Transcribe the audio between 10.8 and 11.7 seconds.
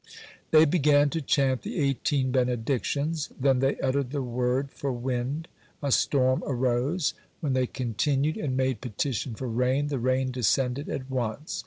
at once.